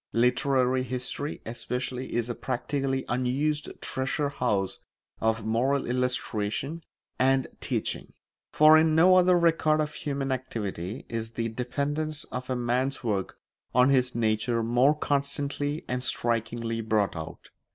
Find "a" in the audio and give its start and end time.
2.27-2.33, 12.49-12.55